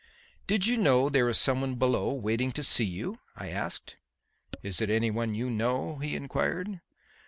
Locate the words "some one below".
1.37-2.11